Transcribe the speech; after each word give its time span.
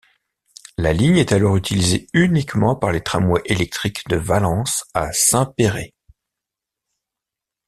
La 0.79 0.93
ligne 0.93 1.17
est 1.17 1.31
alors 1.31 1.55
utilisée 1.55 2.07
uniquement 2.13 2.75
par 2.75 2.91
les 2.91 3.03
tramways 3.03 3.43
électriques 3.45 4.07
de 4.07 4.15
Valence 4.15 4.83
à 4.95 5.13
Saint-Péray. 5.13 5.93